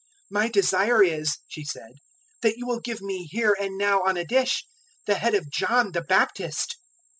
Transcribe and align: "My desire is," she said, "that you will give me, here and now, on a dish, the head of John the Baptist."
"My 0.31 0.47
desire 0.49 1.03
is," 1.03 1.37
she 1.47 1.63
said, 1.63 1.91
"that 2.41 2.57
you 2.57 2.65
will 2.65 2.79
give 2.79 3.03
me, 3.03 3.27
here 3.29 3.55
and 3.59 3.77
now, 3.77 4.01
on 4.01 4.17
a 4.17 4.25
dish, 4.25 4.65
the 5.05 5.19
head 5.19 5.35
of 5.35 5.51
John 5.51 5.91
the 5.91 6.01
Baptist." 6.01 6.75